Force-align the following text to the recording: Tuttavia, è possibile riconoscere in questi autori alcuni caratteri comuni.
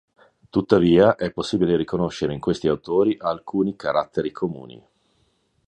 Tuttavia, 0.49 1.15
è 1.15 1.29
possibile 1.31 1.77
riconoscere 1.77 2.33
in 2.33 2.39
questi 2.39 2.67
autori 2.67 3.15
alcuni 3.19 3.75
caratteri 3.75 4.31
comuni. 4.31 4.83